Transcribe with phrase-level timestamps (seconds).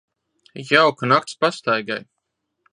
[0.69, 2.03] Jauka nakts pastaigai.